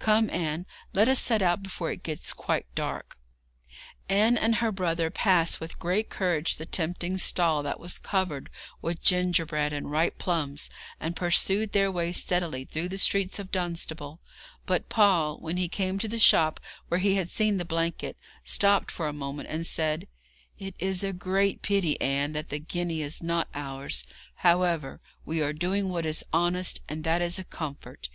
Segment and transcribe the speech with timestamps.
[0.00, 3.16] Come, Anne, let us set out before it gets quite dark.'
[4.08, 8.50] Anne and her brother passed with great courage the tempting stall that was covered
[8.82, 14.20] with gingerbread and ripe plums, and pursued their way steadily through the streets of Dunstable;
[14.66, 16.58] but Paul, when he came to the shop
[16.88, 20.08] where he had seen the blanket, stopped for a moment, and said:
[20.58, 24.02] 'It is a great pity, Anne, that the guinea is not ours.
[24.42, 28.08] However, we are doing what is honest, and that is a comfort.